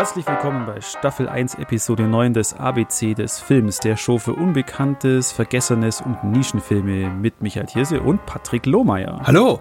[0.00, 5.30] Herzlich willkommen bei Staffel 1, Episode 9 des ABC des Films, der Show für Unbekanntes,
[5.30, 9.20] Vergessenes und Nischenfilme mit Michael Thierse und Patrick Lohmeier.
[9.24, 9.60] Hallo!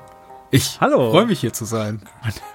[0.49, 1.11] Ich Hallo.
[1.11, 2.04] freue mich hier zu sein.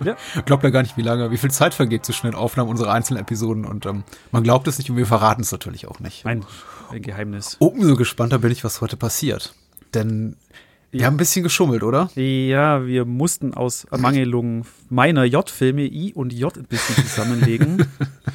[0.03, 0.17] Ja.
[0.47, 3.21] Glaubt ja gar nicht, wie lange, wie viel Zeit vergeht zwischen den Aufnahmen unserer einzelnen
[3.21, 6.25] Episoden und ähm, man glaubt es nicht und wir verraten es natürlich auch nicht.
[6.25, 6.43] Ein,
[6.91, 7.57] ein Geheimnis.
[7.59, 9.55] Umso gespannter bin ich, was heute passiert.
[9.93, 10.37] Denn
[10.99, 12.09] wir haben ein bisschen geschummelt, oder?
[12.15, 17.87] Ja, wir mussten aus Ermangelung meiner J-Filme I und J ein bisschen zusammenlegen.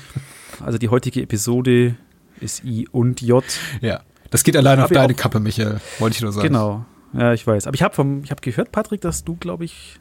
[0.60, 1.96] also die heutige Episode
[2.40, 3.44] ist I und J.
[3.82, 4.02] Ja.
[4.30, 6.48] Das geht alleine Hab auf deine Kappe, Michael, wollte ich nur sagen.
[6.48, 6.86] Genau.
[7.14, 7.66] Ja, ich weiß.
[7.66, 10.00] Aber ich habe habe gehört, Patrick, dass du, glaube ich,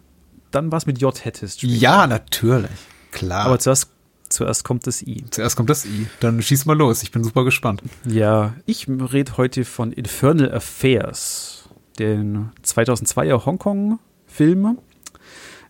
[0.51, 1.62] dann was mit J hättest.
[1.62, 2.70] Ja, natürlich.
[3.12, 3.46] Klar.
[3.46, 3.90] Aber zuerst,
[4.29, 5.24] zuerst kommt das I.
[5.30, 6.06] Zuerst kommt das I.
[6.20, 7.02] Dann schieß mal los.
[7.02, 7.82] Ich bin super gespannt.
[8.04, 11.67] Ja, ich rede heute von Infernal Affairs,
[11.98, 14.79] den 2002er Hongkong-Film.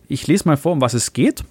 [0.07, 1.43] Ich lese mal vor, um was es geht.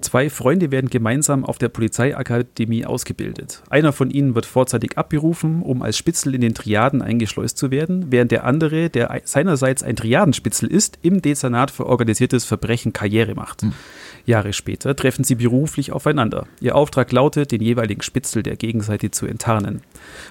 [0.00, 3.62] Zwei Freunde werden gemeinsam auf der Polizeiakademie ausgebildet.
[3.68, 8.06] Einer von ihnen wird vorzeitig abberufen, um als Spitzel in den Triaden eingeschleust zu werden,
[8.10, 13.66] während der andere, der seinerseits ein Triadenspitzel ist, im Dezernat für organisiertes Verbrechen Karriere macht.
[14.24, 16.46] Jahre später treffen sie beruflich aufeinander.
[16.60, 19.80] Ihr Auftrag lautet, den jeweiligen Spitzel der Gegenseite zu enttarnen.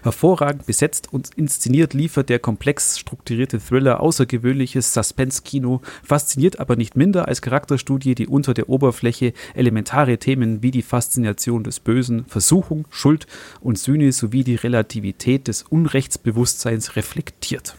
[0.03, 7.27] Hervorragend besetzt und inszeniert liefert der komplex strukturierte Thriller außergewöhnliches Suspense-Kino, fasziniert aber nicht minder
[7.27, 13.27] als Charakterstudie, die unter der Oberfläche elementare Themen wie die Faszination des Bösen, Versuchung, Schuld
[13.61, 17.75] und Sühne sowie die Relativität des Unrechtsbewusstseins reflektiert.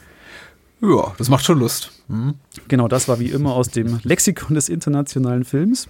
[0.80, 1.90] Ja, das macht schon Lust.
[2.08, 2.34] Hm?
[2.68, 5.88] Genau, das war wie immer aus dem Lexikon des internationalen Films.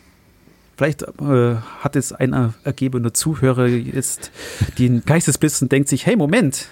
[0.77, 4.31] Vielleicht äh, hat jetzt ein ergebener Zuhörer jetzt
[4.79, 6.69] den Geistesblitz und denkt sich, hey, Moment,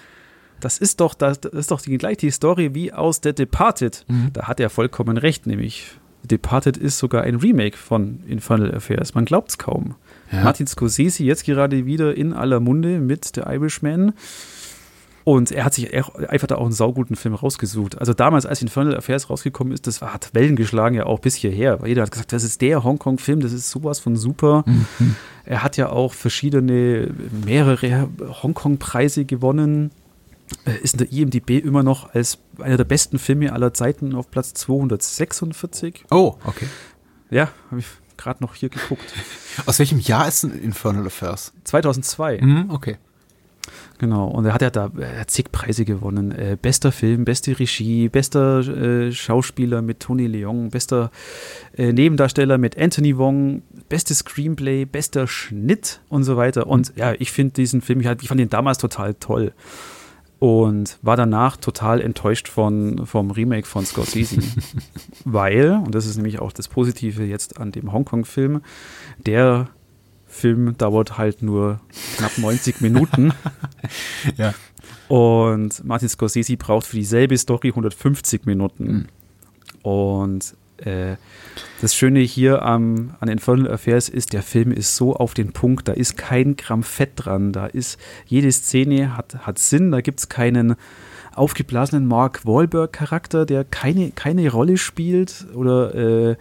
[0.59, 4.05] das ist doch, das, ist doch die gleiche Story wie aus The Departed.
[4.33, 5.91] Da hat er vollkommen recht, nämlich
[6.27, 9.15] Departed ist sogar ein Remake von Infernal Affairs.
[9.15, 9.95] Man glaubt es kaum.
[10.31, 10.43] Ja.
[10.43, 14.13] Martin Scorsese jetzt gerade wieder in aller Munde mit The Irishman.
[15.23, 17.97] Und er hat sich einfach da auch einen sauguten Film rausgesucht.
[17.97, 21.35] Also damals, als Infernal Affairs rausgekommen ist, das war, hat Wellen geschlagen, ja auch bis
[21.35, 21.81] hierher.
[21.81, 24.63] Weil jeder hat gesagt, das ist der Hongkong-Film, das ist sowas von super.
[25.43, 27.09] Er hat ja auch verschiedene,
[27.45, 28.07] mehrere
[28.41, 29.91] Hongkong-Preise gewonnen.
[30.65, 34.31] Er Ist in der IMDb immer noch als einer der besten Filme aller Zeiten auf
[34.31, 36.05] Platz 246.
[36.11, 36.67] Oh, okay.
[37.29, 37.85] Ja, habe ich
[38.17, 39.13] gerade noch hier geguckt.
[39.65, 41.53] Aus welchem Jahr ist denn Infernal Affairs?
[41.65, 42.39] 2002.
[42.39, 42.97] Hm, okay.
[43.99, 46.31] Genau, und er hat ja da er hat zig Preise gewonnen.
[46.31, 51.11] Äh, bester Film, beste Regie, bester äh, Schauspieler mit Tony Leung, bester
[51.75, 56.67] äh, Nebendarsteller mit Anthony Wong, bestes Screenplay, bester Schnitt und so weiter.
[56.67, 59.51] Und ja, ich finde diesen Film, ich, halt- ich fand ihn damals total toll.
[60.39, 64.37] Und war danach total enttäuscht von, vom Remake von Scorsese.
[65.25, 68.61] Weil, und das ist nämlich auch das Positive jetzt an dem Hongkong-Film,
[69.25, 69.69] der
[70.27, 71.79] Film dauert halt nur
[72.17, 73.33] knapp 90 Minuten.
[74.35, 74.53] Ja.
[75.07, 79.07] Und Martin Scorsese braucht für dieselbe Story 150 Minuten.
[79.81, 80.53] Und
[80.85, 81.15] äh,
[81.81, 85.87] das Schöne hier am, an Infernal Affairs ist, der Film ist so auf den Punkt,
[85.87, 87.51] da ist kein Gramm Fett dran.
[87.51, 90.75] Da ist, jede Szene hat, hat Sinn, da gibt es keinen
[91.35, 95.45] aufgeblasenen Mark Wahlberg-Charakter, der keine, keine Rolle spielt.
[95.53, 96.35] Oder äh,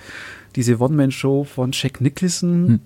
[0.56, 2.80] diese One-Man-Show von Jack Nicholson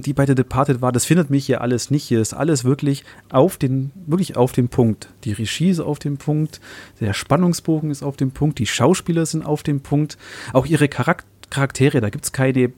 [0.00, 2.04] die bei The Departed war, das findet mich hier alles nicht.
[2.04, 5.08] Hier ist alles wirklich auf den, wirklich auf den Punkt.
[5.24, 6.60] Die Regie ist auf dem Punkt,
[7.00, 10.18] der Spannungsbogen ist auf dem Punkt, die Schauspieler sind auf dem Punkt,
[10.52, 12.72] auch ihre Charak Charaktere, da gibt es keine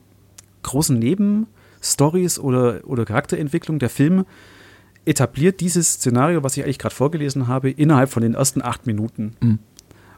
[0.64, 3.78] großen Nebenstories oder, oder Charakterentwicklung.
[3.78, 4.26] Der Film
[5.04, 9.36] etabliert dieses Szenario, was ich eigentlich gerade vorgelesen habe, innerhalb von den ersten acht Minuten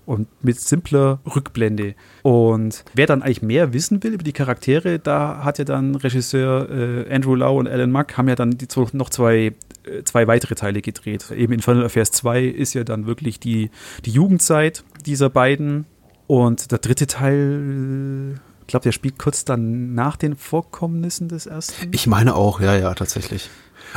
[0.07, 1.95] und mit simpler Rückblende.
[2.23, 6.71] Und wer dann eigentlich mehr wissen will über die Charaktere, da hat ja dann Regisseur
[6.71, 9.53] äh, Andrew Lau und Alan Mack haben ja dann die, noch zwei,
[9.85, 11.31] äh, zwei weitere Teile gedreht.
[11.33, 13.71] Eben Infernal Affairs 2 ist ja dann wirklich die,
[14.05, 15.87] die Jugendzeit dieser beiden.
[16.29, 21.47] Und der dritte Teil, äh, ich glaube, der spielt kurz dann nach den Vorkommnissen des
[21.47, 21.89] ersten.
[21.93, 23.51] Ich meine auch, ja, ja, tatsächlich.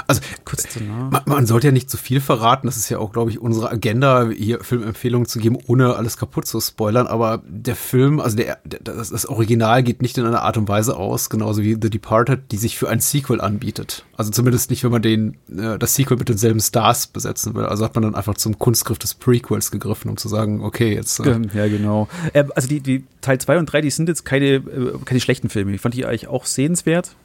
[0.07, 1.11] Also kurz danach.
[1.11, 2.67] man, man sollte ja nicht zu viel verraten.
[2.67, 6.45] Das ist ja auch, glaube ich, unsere Agenda, hier Filmempfehlungen zu geben, ohne alles kaputt
[6.45, 7.07] zu spoilern.
[7.07, 10.67] Aber der Film, also der, der das, das Original geht nicht in einer Art und
[10.67, 14.05] Weise aus, genauso wie The Departed, die sich für ein Sequel anbietet.
[14.15, 17.65] Also zumindest nicht, wenn man den äh, das Sequel mit denselben Stars besetzen will.
[17.65, 21.19] Also hat man dann einfach zum Kunstgriff des Prequels gegriffen, um zu sagen, okay, jetzt
[21.19, 22.07] äh, Ja, genau.
[22.33, 25.49] Äh, also die, die Teil 2 und 3, die sind jetzt keine, äh, keine schlechten
[25.49, 25.73] Filme.
[25.73, 27.15] Ich fand die eigentlich auch sehenswert.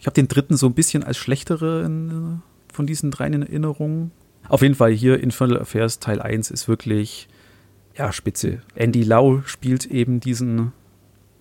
[0.00, 1.88] Ich habe den dritten so ein bisschen als schlechtere
[2.72, 4.10] von diesen dreien in Erinnerung.
[4.48, 7.28] Auf jeden Fall hier Infernal Affairs Teil 1 ist wirklich,
[7.96, 8.62] ja, spitze.
[8.74, 10.72] Andy Lau spielt eben diesen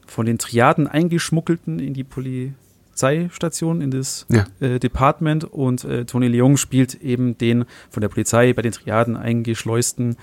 [0.06, 4.46] von den Triaden eingeschmuggelten in die Polizeistation, in das ja.
[4.60, 9.16] äh, Department und äh, Tony Leung spielt eben den von der Polizei bei den Triaden
[9.16, 10.18] eingeschleusten.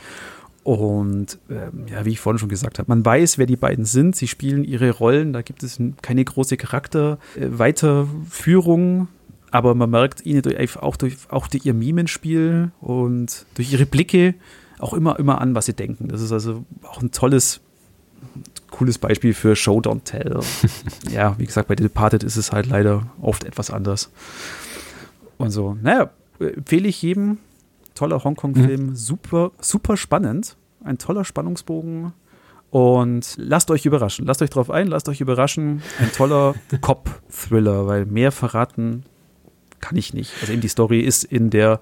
[0.66, 4.16] Und ähm, ja, wie ich vorhin schon gesagt habe, man weiß, wer die beiden sind.
[4.16, 5.32] Sie spielen ihre Rollen.
[5.32, 9.02] Da gibt es keine große Charakterweiterführung.
[9.02, 9.06] Äh,
[9.52, 14.34] aber man merkt ihnen durch, auch, durch, auch durch ihr Mimenspiel und durch ihre Blicke
[14.80, 16.08] auch immer, immer an, was sie denken.
[16.08, 17.60] Das ist also auch ein tolles,
[18.72, 20.40] cooles Beispiel für Show Don't Tell.
[21.12, 24.10] ja, wie gesagt, bei The Departed ist es halt leider oft etwas anders.
[25.38, 26.10] Und so, naja,
[26.40, 27.38] empfehle ich jedem.
[27.96, 28.94] Toller Hongkong-Film, mhm.
[28.94, 30.56] super, super spannend.
[30.84, 32.12] Ein toller Spannungsbogen.
[32.70, 34.26] Und lasst euch überraschen.
[34.26, 35.82] Lasst euch drauf ein, lasst euch überraschen.
[35.98, 39.04] Ein toller Cop-Thriller, weil mehr verraten
[39.80, 40.32] kann ich nicht.
[40.40, 41.80] Also eben die Story ist in der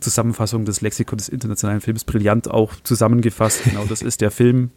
[0.00, 3.64] Zusammenfassung des Lexikon des internationalen Films brillant auch zusammengefasst.
[3.64, 4.70] Genau, das ist der Film.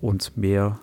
[0.00, 0.80] Und mehr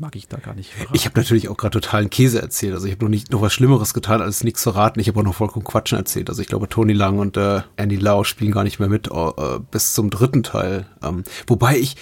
[0.00, 0.72] mag ich da gar nicht.
[0.72, 0.94] Verraten.
[0.94, 2.74] Ich habe natürlich auch gerade totalen Käse erzählt.
[2.74, 4.98] Also ich habe noch nicht noch was Schlimmeres getan, als nichts verraten.
[4.98, 6.28] Ich habe auch noch vollkommen Quatschen erzählt.
[6.28, 9.58] Also ich glaube, Tony Lang und äh, Andy Lau spielen gar nicht mehr mit äh,
[9.70, 10.86] bis zum dritten Teil.
[11.02, 11.96] Ähm, wobei ich,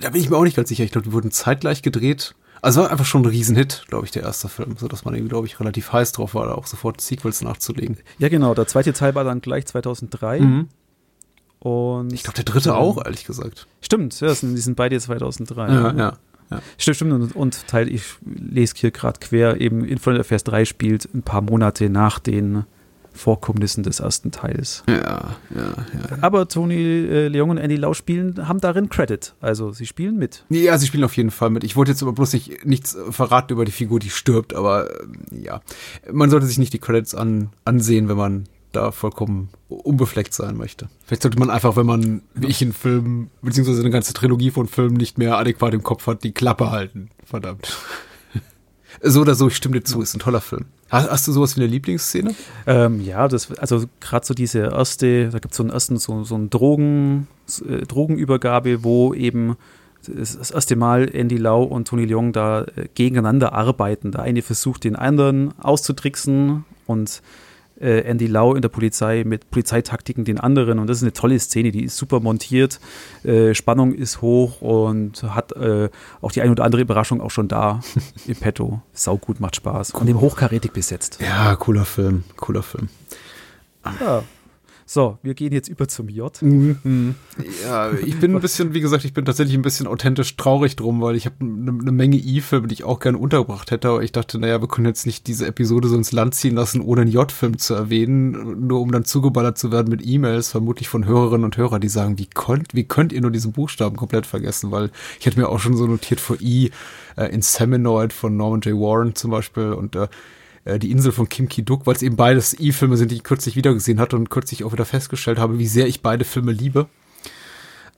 [0.00, 0.84] da bin ich mir auch nicht ganz sicher.
[0.84, 4.22] Ich glaube, die wurden zeitgleich gedreht also war einfach schon ein Riesenhit, glaube ich, der
[4.22, 7.00] erste Film, so dass man irgendwie, glaube ich, relativ heiß drauf war, da auch sofort
[7.00, 7.96] Sequels nachzulegen.
[8.18, 8.54] Ja, genau.
[8.54, 10.40] Der zweite Teil war dann gleich 2003.
[10.40, 10.68] Mhm.
[11.60, 13.66] Und ich glaube, der dritte auch, ehrlich gesagt.
[13.80, 15.68] Stimmt, ja, die sind beide 2003.
[15.68, 15.92] Ja, ja.
[15.96, 16.12] ja.
[16.78, 17.12] Stimmt, stimmt.
[17.12, 21.42] Und, und Teil, ich lese hier gerade quer, eben Infinite Affairs 3 spielt ein paar
[21.42, 22.64] Monate nach den
[23.12, 24.84] Vorkommnissen des ersten Teils.
[24.88, 26.18] Ja, ja, ja.
[26.20, 29.34] Aber Tony äh, Leung und Andy Lau spielen, haben darin Credit.
[29.40, 30.44] Also sie spielen mit.
[30.48, 31.64] Ja, sie spielen auf jeden Fall mit.
[31.64, 35.44] Ich wollte jetzt aber bloß nicht nichts verraten über die Figur, die stirbt, aber äh,
[35.44, 35.60] ja.
[36.10, 40.88] Man sollte sich nicht die Credits an, ansehen, wenn man da vollkommen unbefleckt sein möchte.
[41.04, 44.66] Vielleicht sollte man einfach, wenn man, wie ich, einen Film, beziehungsweise eine ganze Trilogie von
[44.66, 47.10] Filmen nicht mehr adäquat im Kopf hat, die Klappe halten.
[47.24, 47.76] Verdammt.
[49.02, 50.66] so oder so, ich stimme dir zu, ist ein toller Film.
[50.88, 52.34] Hast, hast du sowas wie eine Lieblingsszene?
[52.66, 56.24] Ähm, ja, das, also gerade so diese erste, da gibt es so einen ersten, so,
[56.24, 57.28] so einen Drogen,
[57.68, 59.56] äh, Drogenübergabe, wo eben
[60.06, 64.12] das, erste Mal Andy Lau und Tony Leung da äh, gegeneinander arbeiten.
[64.12, 67.22] Der eine versucht, den anderen auszutricksen und
[67.80, 70.78] äh, Andy Lau in der Polizei mit Polizeitaktiken den anderen.
[70.78, 72.80] Und das ist eine tolle Szene, die ist super montiert.
[73.24, 75.88] Äh, Spannung ist hoch und hat äh,
[76.20, 77.80] auch die eine oder andere Überraschung auch schon da
[78.26, 78.82] im Petto.
[78.92, 79.92] Sau gut, macht Spaß.
[79.92, 81.18] Und eben hochkarätig besetzt.
[81.20, 82.88] Ja, cooler Film, cooler Film.
[84.00, 84.22] Ja,
[84.92, 86.42] so, wir gehen jetzt über zum J.
[86.42, 87.14] Mhm.
[87.62, 91.00] Ja, ich bin ein bisschen, wie gesagt, ich bin tatsächlich ein bisschen authentisch traurig drum,
[91.00, 94.10] weil ich habe eine ne Menge I-Filme, die ich auch gerne untergebracht hätte, aber ich
[94.10, 97.12] dachte, naja, wir können jetzt nicht diese Episode so ins Land ziehen lassen, ohne einen
[97.12, 101.56] J-Film zu erwähnen, nur um dann zugeballert zu werden mit E-Mails, vermutlich von Hörerinnen und
[101.56, 104.90] Hörern, die sagen, wie könnt, wie könnt ihr nur diesen Buchstaben komplett vergessen, weil
[105.20, 106.72] ich hätte mir auch schon so notiert vor I,
[107.16, 108.74] äh, in Seminoid von Norman J.
[108.74, 110.08] Warren zum Beispiel und äh,
[110.64, 113.56] äh, die Insel von Kim Ki-duk, weil es eben beides E-Filme sind, die ich kürzlich
[113.56, 116.86] wiedergesehen hatte und kürzlich auch wieder festgestellt habe, wie sehr ich beide Filme liebe.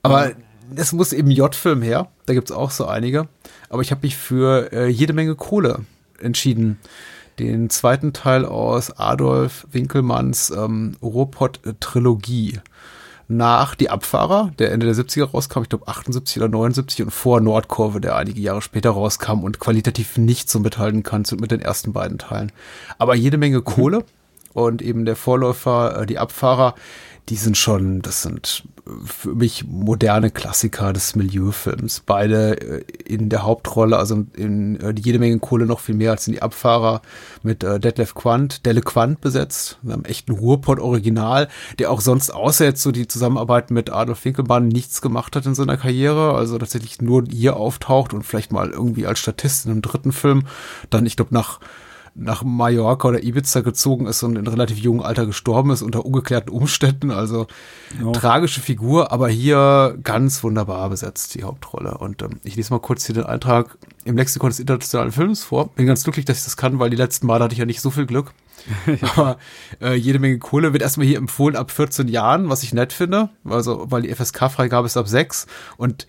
[0.01, 0.31] Aber
[0.75, 3.27] es muss eben J-Film her, da gibt es auch so einige.
[3.69, 5.81] Aber ich habe mich für äh, jede Menge Kohle
[6.19, 6.79] entschieden.
[7.39, 12.59] Den zweiten Teil aus Adolf Winkelmanns ähm, Ruhrpott-Trilogie
[13.27, 17.41] nach Die Abfahrer, der Ende der 70er rauskam, ich glaube 78 oder 79 und vor
[17.41, 21.93] Nordkurve, der einige Jahre später rauskam und qualitativ nicht so mithalten kann mit den ersten
[21.93, 22.51] beiden Teilen.
[22.97, 23.61] Aber jede Menge.
[23.61, 24.03] Kohle mhm.
[24.53, 26.75] und eben der Vorläufer, äh, Die Abfahrer,
[27.29, 28.63] die sind schon, das sind
[29.05, 32.01] für mich moderne Klassiker des Milieufilms.
[32.05, 36.27] Beide äh, in der Hauptrolle, also in äh, jede Menge Kohle noch viel mehr als
[36.27, 37.01] in die Abfahrer
[37.43, 41.47] mit äh, Detlef Quandt, Delle Quandt besetzt, einem echten Ruhrpott-Original,
[41.79, 45.55] der auch sonst außer jetzt so die Zusammenarbeit mit Adolf Winkelmann nichts gemacht hat in
[45.55, 49.81] seiner Karriere, also tatsächlich nur hier auftaucht und vielleicht mal irgendwie als Statist in einem
[49.81, 50.43] dritten Film,
[50.89, 51.61] dann ich glaube nach
[52.15, 56.51] nach Mallorca oder Ibiza gezogen ist und in relativ jungem Alter gestorben ist unter ungeklärten
[56.51, 57.11] Umständen.
[57.11, 57.47] Also
[57.99, 58.11] ja.
[58.11, 61.97] tragische Figur, aber hier ganz wunderbar besetzt die Hauptrolle.
[61.97, 65.69] Und ähm, ich lese mal kurz hier den Eintrag im Lexikon des internationalen Films vor.
[65.69, 67.81] Bin ganz glücklich, dass ich das kann, weil die letzten Male hatte ich ja nicht
[67.81, 68.31] so viel Glück.
[69.15, 69.37] Aber
[69.81, 73.29] äh, jede Menge Kohle wird erstmal hier empfohlen ab 14 Jahren, was ich nett finde.
[73.43, 76.07] Also, weil die FSK-Freigabe ist ab 6 und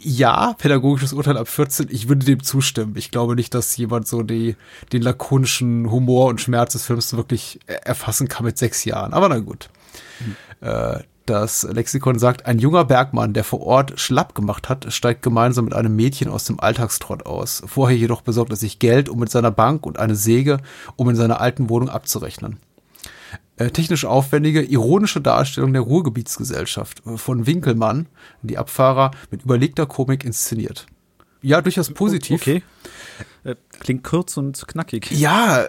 [0.00, 2.94] ja, pädagogisches Urteil ab 14, ich würde dem zustimmen.
[2.96, 4.56] Ich glaube nicht, dass jemand so die,
[4.92, 9.12] den lakonischen Humor und Schmerz des Films wirklich erfassen kann mit sechs Jahren.
[9.12, 9.68] Aber na gut.
[10.20, 10.68] Mhm.
[10.68, 15.64] Äh, das Lexikon sagt, ein junger Bergmann, der vor Ort schlapp gemacht hat, steigt gemeinsam
[15.64, 17.62] mit einem Mädchen aus dem Alltagstrott aus.
[17.66, 20.58] Vorher jedoch besorgt er sich Geld, um mit seiner Bank und eine Säge,
[20.96, 22.58] um in seiner alten Wohnung abzurechnen
[23.56, 28.06] technisch aufwendige, ironische Darstellung der Ruhrgebietsgesellschaft äh, von Winkelmann,
[28.42, 30.86] die Abfahrer mit überlegter Komik inszeniert.
[31.42, 32.40] Ja, durchaus positiv.
[32.40, 32.62] Okay.
[33.44, 35.10] Äh, klingt kurz und knackig.
[35.10, 35.66] Ja,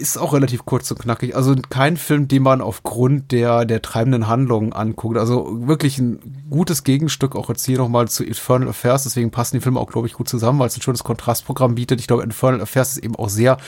[0.00, 1.36] ist auch relativ kurz und knackig.
[1.36, 5.18] Also kein Film, den man aufgrund der, der treibenden Handlungen anguckt.
[5.18, 9.02] Also wirklich ein gutes Gegenstück, auch jetzt hier nochmal zu Infernal Affairs.
[9.02, 12.00] Deswegen passen die Filme auch, glaube ich, gut zusammen, weil es ein schönes Kontrastprogramm bietet.
[12.00, 13.58] Ich glaube, Infernal Affairs ist eben auch sehr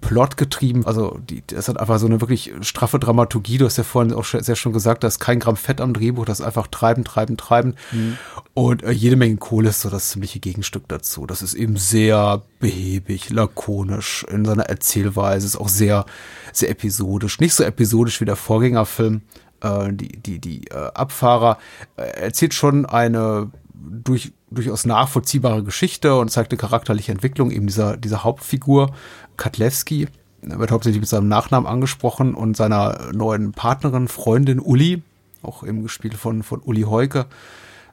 [0.00, 0.86] plotgetrieben.
[0.86, 3.58] Also die, das hat einfach so eine wirklich straffe Dramaturgie.
[3.58, 6.24] Du hast ja vorhin auch sehr schon gesagt, da ist kein Gramm Fett am Drehbuch,
[6.24, 7.74] das ist einfach treiben, treiben, treiben.
[7.90, 8.18] Mhm.
[8.54, 11.26] Und äh, jede Menge Kohle ist so das ziemliche Gegenstück dazu.
[11.26, 16.06] Das ist eben sehr behäbig, lakonisch in seiner Erzählweise, ist auch sehr,
[16.52, 17.40] sehr episodisch.
[17.40, 19.22] Nicht so episodisch wie der Vorgängerfilm.
[19.60, 21.58] Äh, die, die, die äh, Abfahrer
[21.96, 23.50] äh, erzählt schon eine
[23.84, 28.94] durch, durchaus nachvollziehbare Geschichte und zeigt eine charakterliche Entwicklung eben dieser, dieser Hauptfigur,
[29.36, 30.08] Katlewski.
[30.42, 35.02] Er wird hauptsächlich mit seinem Nachnamen angesprochen und seiner neuen Partnerin, Freundin Uli,
[35.42, 37.26] auch eben gespielt von, von Uli Heuke.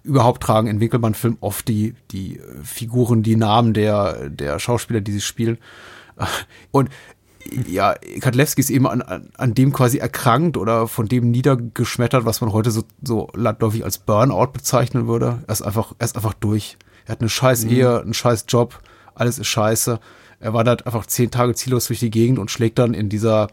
[0.03, 5.21] Überhaupt tragen in Winkelmann-Film oft die, die Figuren, die Namen der, der Schauspieler, die sie
[5.21, 5.57] spielen.
[6.71, 6.89] Und
[7.67, 12.41] ja, Katlewski ist eben an, an, an dem quasi erkrankt oder von dem niedergeschmettert, was
[12.41, 15.43] man heute so, so landläufig als Burnout bezeichnen würde.
[15.47, 16.77] Er ist einfach, er ist einfach durch.
[17.05, 17.71] Er hat eine scheiß mhm.
[17.71, 18.79] Ehe, einen scheiß Job,
[19.15, 19.99] alles ist scheiße.
[20.41, 23.47] Er wandert einfach zehn Tage ziellos durch die Gegend und schlägt dann in dieser,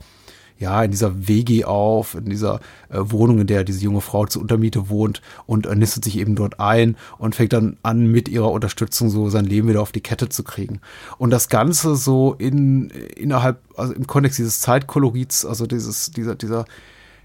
[0.58, 4.42] ja, in dieser WG auf, in dieser äh, Wohnung, in der diese junge Frau zur
[4.42, 8.50] Untermiete wohnt und äh, nistet sich eben dort ein und fängt dann an, mit ihrer
[8.50, 10.80] Unterstützung so sein Leben wieder auf die Kette zu kriegen.
[11.18, 16.64] Und das Ganze so in, innerhalb, also im Kontext dieses Zeitkolorits, also dieses, dieser, dieser,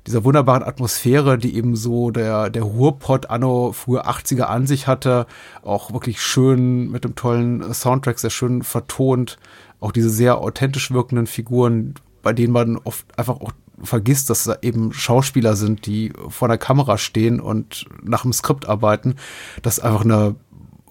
[0.07, 5.27] dieser wunderbaren Atmosphäre, die eben so der, der Ruhrpott anno frühe 80er an sich hatte,
[5.61, 9.37] auch wirklich schön mit dem tollen Soundtrack, sehr schön vertont,
[9.79, 14.57] auch diese sehr authentisch wirkenden Figuren, bei denen man oft einfach auch vergisst, dass da
[14.61, 19.15] eben Schauspieler sind, die vor der Kamera stehen und nach dem Skript arbeiten.
[19.61, 20.35] Das ist einfach eine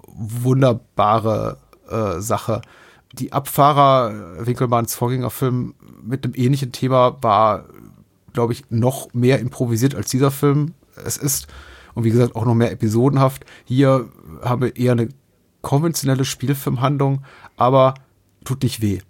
[0.07, 2.63] wunderbare äh, Sache.
[3.13, 7.67] Die Abfahrer Winkelmanns Vorgängerfilm mit einem ähnlichen Thema war
[8.33, 10.75] glaube ich, noch mehr improvisiert als dieser Film
[11.05, 11.47] es ist.
[11.95, 13.45] Und wie gesagt, auch noch mehr episodenhaft.
[13.65, 14.09] Hier
[14.43, 15.09] haben wir eher eine
[15.61, 17.23] konventionelle Spielfilmhandlung,
[17.57, 17.95] aber
[18.45, 19.01] tut nicht weh.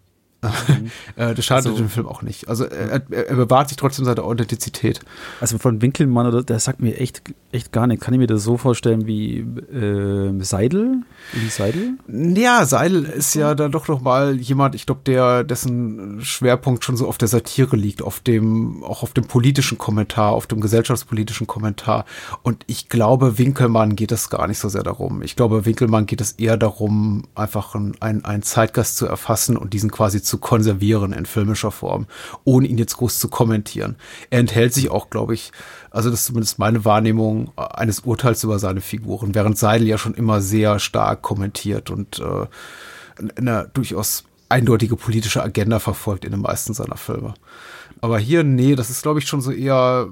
[0.43, 0.91] Mhm.
[1.17, 2.49] Äh, das schadet also, dem Film auch nicht.
[2.49, 5.01] Also er, er, bewahrt sich trotzdem seine Authentizität.
[5.41, 7.23] Also von Winkelmann, der sagt mir echt,
[7.53, 8.01] echt gar nicht.
[8.01, 11.03] Kann ich mir das so vorstellen wie äh, Seidel?
[11.33, 11.99] Wie Seidel?
[12.09, 16.97] Ja, Seidel ist ja dann doch noch mal jemand, ich glaube, der dessen Schwerpunkt schon
[16.97, 21.47] so auf der Satire liegt, auf dem auch auf dem politischen Kommentar, auf dem gesellschaftspolitischen
[21.47, 22.07] Kommentar.
[22.43, 25.23] Und ich glaube, Winkelmann geht es gar nicht so sehr darum.
[25.23, 29.91] Ich glaube, Winkelmann geht es eher darum, einfach einen, einen Zeitgast zu erfassen und diesen
[29.91, 32.07] quasi zu zu konservieren in filmischer Form,
[32.45, 33.97] ohne ihn jetzt groß zu kommentieren.
[34.31, 35.53] Er enthält sich auch, glaube ich,
[35.91, 40.15] also das ist zumindest meine Wahrnehmung eines Urteils über seine Figuren, während Seidel ja schon
[40.15, 42.47] immer sehr stark kommentiert und äh,
[43.37, 47.35] eine durchaus eindeutige politische Agenda verfolgt in den meisten seiner Filme.
[48.01, 50.09] Aber hier, nee, das ist, glaube ich, schon so eher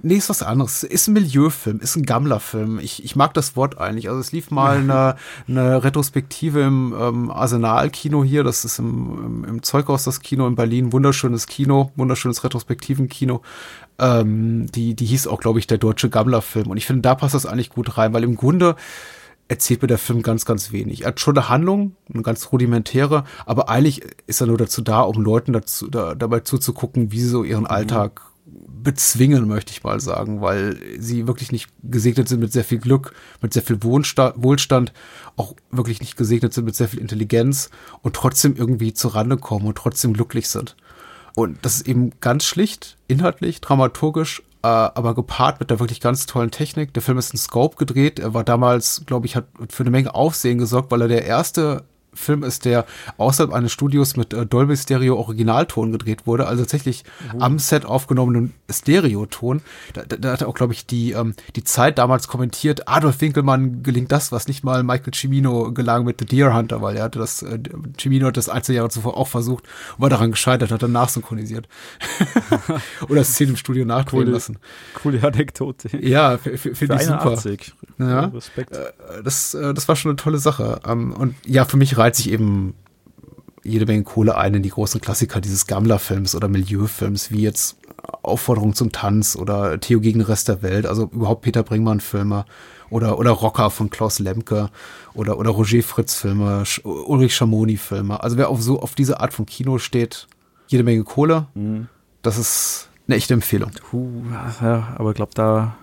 [0.00, 0.84] Nee, ist was anderes.
[0.84, 2.78] Ist ein Milieufilm, ist ein Gammler-Film.
[2.78, 4.08] Ich, ich mag das Wort eigentlich.
[4.08, 5.16] Also es lief mal eine,
[5.48, 8.44] eine Retrospektive im ähm, Arsenal-Kino hier.
[8.44, 10.92] Das ist im, im, im Zeughaus das Kino in Berlin.
[10.92, 13.42] Wunderschönes Kino, wunderschönes Retrospektiven-Kino.
[13.98, 16.68] Ähm, die, die hieß auch, glaube ich, der deutsche Gammler-Film.
[16.68, 18.76] Und ich finde, da passt das eigentlich gut rein, weil im Grunde
[19.48, 21.02] erzählt mir der Film ganz, ganz wenig.
[21.02, 25.00] Er hat schon eine Handlung, eine ganz rudimentäre, aber eigentlich ist er nur dazu da,
[25.00, 27.70] um Leuten dazu, da, dabei zuzugucken, wie sie so ihren mhm.
[27.70, 28.20] Alltag
[28.82, 33.14] bezwingen, möchte ich mal sagen, weil sie wirklich nicht gesegnet sind mit sehr viel Glück,
[33.42, 34.92] mit sehr viel Wohlstand,
[35.36, 37.70] auch wirklich nicht gesegnet sind mit sehr viel Intelligenz
[38.02, 40.76] und trotzdem irgendwie zur Rande kommen und trotzdem glücklich sind.
[41.34, 46.26] Und das ist eben ganz schlicht, inhaltlich, dramaturgisch, äh, aber gepaart mit der wirklich ganz
[46.26, 46.92] tollen Technik.
[46.94, 48.18] Der Film ist in Scope gedreht.
[48.18, 51.84] Er war damals, glaube ich, hat für eine Menge Aufsehen gesorgt, weil er der erste
[52.18, 52.84] Film ist, der
[53.16, 57.42] außerhalb eines Studios mit äh, Dolby Stereo Originalton gedreht wurde, also tatsächlich mhm.
[57.42, 59.62] am Set aufgenommenen Stereoton.
[59.94, 63.20] Da, da, da hat er auch, glaube ich, die, ähm, die Zeit damals kommentiert, Adolf
[63.20, 67.04] Winkelmann gelingt das, was nicht mal Michael Cimino gelang mit The Deer Hunter, weil er
[67.04, 67.58] hatte das, äh,
[67.98, 69.64] Cimino hat das einzelne Jahre zuvor auch versucht
[69.96, 71.68] und war daran gescheitert, hat danach synchronisiert.
[73.08, 74.58] Oder Szene im Studio nachdrehen coole, lassen.
[74.94, 75.96] Coole Anekdote.
[76.00, 77.36] Ja, finde ich super.
[77.98, 78.76] Ja, Respekt.
[78.76, 80.80] Äh, das, äh, das war schon eine tolle Sache.
[80.86, 82.74] Ähm, und ja, für mich reizt sich eben
[83.62, 87.76] jede Menge Kohle ein in die großen Klassiker dieses Gammler-Films oder Milieufilms, wie jetzt
[88.22, 92.46] Aufforderung zum Tanz oder Theo gegen den Rest der Welt, also überhaupt Peter Bringmann-Filme
[92.88, 94.70] oder, oder Rocker von Klaus Lemke
[95.12, 98.22] oder, oder Roger Fritz-Filme, Ulrich Schamoni-Filme.
[98.22, 100.28] Also wer auf so auf diese Art von Kino steht,
[100.68, 101.88] jede Menge Kohle, mhm.
[102.22, 103.72] das ist eine echte Empfehlung.
[103.90, 104.22] Puh,
[104.62, 105.76] ja, aber ich glaube, da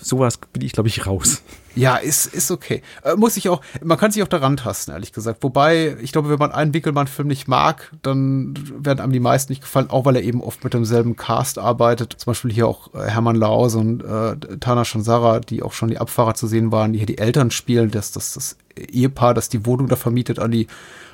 [0.00, 1.42] sowas bin ich, glaube ich, raus.
[1.76, 2.82] Ja, ist, ist okay.
[3.02, 5.42] Äh, muss ich auch, man kann sich auch daran tasten, ehrlich gesagt.
[5.42, 9.62] Wobei, ich glaube, wenn man einen Wickelmann-Film nicht mag, dann werden einem die meisten nicht
[9.62, 12.14] gefallen, auch weil er eben oft mit demselben Cast arbeitet.
[12.16, 15.98] Zum Beispiel hier auch äh, Hermann Laus und äh, Tana Shansara, die auch schon die
[15.98, 19.66] Abfahrer zu sehen waren, die hier die Eltern spielen, das, das, das Ehepaar, das die
[19.66, 20.68] Wohnung da vermietet an die,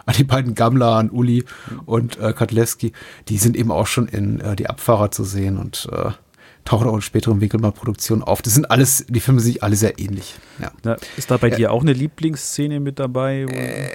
[0.04, 1.44] an die beiden Gammler, an Uli
[1.86, 2.92] und äh, Katlewski,
[3.28, 6.10] die sind eben auch schon in äh, die Abfahrer zu sehen und äh,
[6.64, 8.42] tauchen auch in späteren Winkelmann-Produktionen auf.
[8.42, 10.34] Das sind alles, die Filme sind sich alle sehr ähnlich.
[10.60, 10.70] Ja.
[10.82, 13.42] Na, ist da bei dir auch eine Lieblingsszene mit dabei?
[13.42, 13.88] Äh,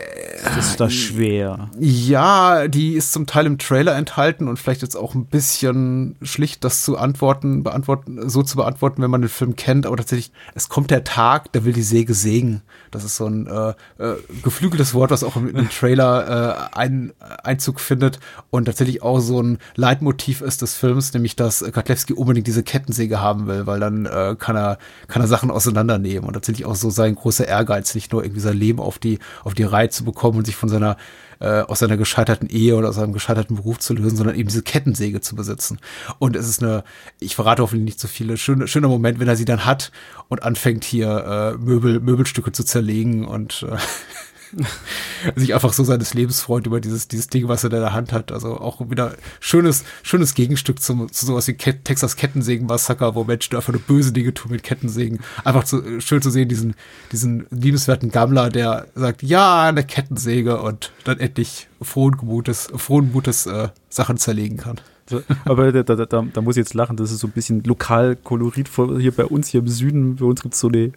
[0.43, 1.69] das ist das schwer.
[1.79, 6.63] Ja, die ist zum Teil im Trailer enthalten und vielleicht jetzt auch ein bisschen schlicht,
[6.63, 9.85] das zu antworten, beantworten, so zu beantworten, wenn man den Film kennt.
[9.85, 12.61] Aber tatsächlich, es kommt der Tag, da will die Säge sägen.
[12.91, 17.13] Das ist so ein äh, äh, geflügeltes Wort, was auch im, im Trailer äh, ein,
[17.43, 18.19] Einzug findet
[18.49, 23.21] und tatsächlich auch so ein Leitmotiv ist des Films, nämlich dass Katlewski unbedingt diese Kettensäge
[23.21, 26.89] haben will, weil dann äh, kann er kann er Sachen auseinandernehmen und tatsächlich auch so
[26.89, 30.39] sein großer Ehrgeiz, nicht nur irgendwie sein Leben auf die auf die Reihe zu bekommen
[30.39, 30.97] und sich von seiner
[31.39, 34.63] äh, aus seiner gescheiterten Ehe oder aus seinem gescheiterten Beruf zu lösen, sondern eben diese
[34.63, 35.79] Kettensäge zu besitzen.
[36.19, 36.83] Und es ist eine,
[37.19, 39.91] ich verrate hoffentlich nicht so viele, schöne, schöner Moment, wenn er sie dann hat
[40.29, 43.75] und anfängt hier äh, Möbel, Möbelstücke zu zerlegen und äh,
[45.35, 47.93] sich einfach so seines Lebens freut über dieses, dieses Ding, was er da in der
[47.93, 48.31] Hand hat.
[48.31, 53.55] Also auch wieder schönes, schönes Gegenstück zum, zu sowas wie Ket Texas Kettensägen-Massaker, wo Menschen
[53.55, 55.19] einfach nur böse Dinge tun mit Kettensägen.
[55.43, 56.75] Einfach zu, schön zu sehen, diesen,
[57.11, 63.45] diesen liebenswerten Gammler, der sagt, ja, eine Kettensäge und dann endlich frohen Mutes, frohen Mutes
[63.45, 64.79] äh, Sachen zerlegen kann.
[65.07, 67.63] So, aber da, da, da, da, muss ich jetzt lachen, das ist so ein bisschen
[67.63, 70.15] lokal Kolorit hier bei uns hier im Süden.
[70.15, 70.91] Bei uns gibt es so eine äh,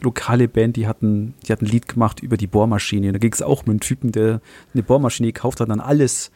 [0.00, 3.12] lokale Band, die hatten, die hat ein Lied gemacht über die Bohrmaschine.
[3.12, 4.40] Da ging es auch mit einem Typen, der
[4.72, 6.30] eine Bohrmaschine gekauft hat, dann alles,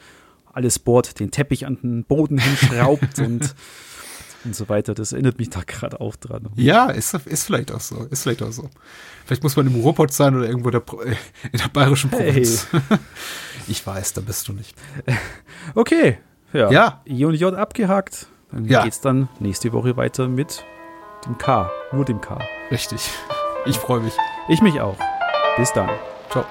[0.53, 3.55] alles bohrt, den Teppich an den Boden hinschraubt und,
[4.45, 4.93] und so weiter.
[4.93, 6.51] Das erinnert mich da gerade auch dran.
[6.57, 8.05] Ja, ist, ist vielleicht auch so.
[8.11, 8.69] Ist vielleicht auch so.
[9.25, 10.83] Vielleicht muss man im Ruhrpott sein oder irgendwo der,
[11.53, 12.67] in der bayerischen Provinz.
[12.71, 12.99] Hey.
[13.67, 14.77] Ich weiß, da bist du nicht.
[15.75, 16.19] Okay,
[16.55, 16.71] ja.
[16.71, 17.01] ja.
[17.07, 18.29] I und J abgehakt.
[18.51, 18.85] Dann ja.
[18.85, 20.65] geht's dann nächste Woche weiter mit
[21.27, 21.71] dem K.
[21.93, 22.39] Nur dem K.
[22.71, 23.11] Richtig.
[23.67, 24.15] Ich freue mich.
[24.49, 24.97] Ich mich auch.
[25.57, 25.89] Bis dann.
[26.31, 26.45] Ciao.